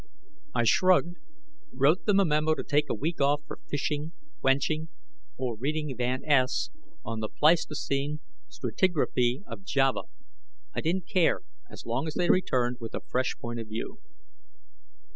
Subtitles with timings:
[0.55, 1.17] I shrugged,
[1.71, 4.89] wrote them a memo to take a week off for fishing, wenching,
[5.37, 6.71] or reading Van Es
[7.05, 8.19] on the Pleistocene
[8.49, 10.01] stratigraphy of Java.
[10.73, 13.99] I didn't care, as long as they returned with a fresh point of view.